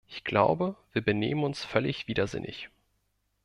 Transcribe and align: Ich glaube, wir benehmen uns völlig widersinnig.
Ich 0.07 0.23
glaube, 0.23 0.75
wir 0.93 1.03
benehmen 1.03 1.43
uns 1.43 1.63
völlig 1.63 2.07
widersinnig. 2.07 2.71